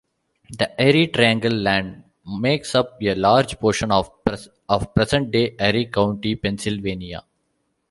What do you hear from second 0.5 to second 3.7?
The Erie Triangle land makes up a large